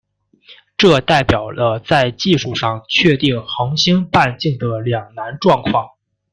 [0.77, 5.89] 这代表了在技术上确定恒星半径的两难状况。